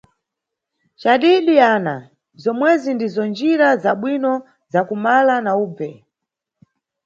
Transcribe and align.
Cadidi 1.01 1.55
Ana, 1.73 1.95
zomwezi 2.41 2.89
ndizo 2.93 3.23
njira 3.31 3.67
za 3.83 3.91
bwino 3.99 4.33
za 4.71 4.81
kumala 4.87 5.35
na 5.45 5.51
ubve. 5.65 5.89